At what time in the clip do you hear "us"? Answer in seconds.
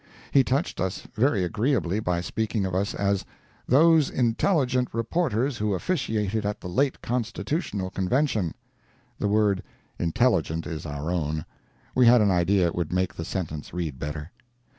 0.81-1.07, 2.73-2.95